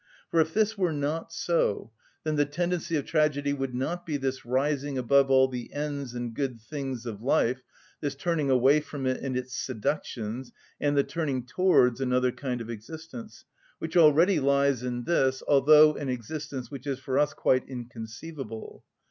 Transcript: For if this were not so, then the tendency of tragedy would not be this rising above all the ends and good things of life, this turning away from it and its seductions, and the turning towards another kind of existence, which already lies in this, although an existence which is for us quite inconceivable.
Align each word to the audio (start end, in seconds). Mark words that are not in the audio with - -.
For 0.31 0.39
if 0.41 0.51
this 0.55 0.75
were 0.79 0.91
not 0.93 1.31
so, 1.31 1.91
then 2.23 2.35
the 2.35 2.43
tendency 2.43 2.95
of 2.95 3.05
tragedy 3.05 3.53
would 3.53 3.75
not 3.75 4.03
be 4.03 4.17
this 4.17 4.47
rising 4.47 4.97
above 4.97 5.29
all 5.29 5.47
the 5.47 5.71
ends 5.71 6.15
and 6.15 6.33
good 6.33 6.59
things 6.59 7.05
of 7.05 7.21
life, 7.21 7.61
this 7.99 8.15
turning 8.15 8.49
away 8.49 8.79
from 8.79 9.05
it 9.05 9.21
and 9.21 9.37
its 9.37 9.55
seductions, 9.55 10.51
and 10.79 10.97
the 10.97 11.03
turning 11.03 11.45
towards 11.45 12.01
another 12.01 12.31
kind 12.31 12.61
of 12.61 12.69
existence, 12.71 13.45
which 13.77 13.95
already 13.95 14.39
lies 14.39 14.81
in 14.81 15.03
this, 15.03 15.43
although 15.47 15.93
an 15.93 16.09
existence 16.09 16.71
which 16.71 16.87
is 16.87 16.97
for 16.97 17.19
us 17.19 17.35
quite 17.35 17.69
inconceivable. 17.69 18.83